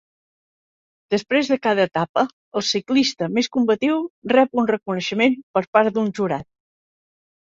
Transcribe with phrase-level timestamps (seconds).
[1.15, 2.23] Després de cada etapa
[2.61, 3.99] el ciclista més combatiu
[4.33, 6.49] rep un reconeixement per part d'un jurat.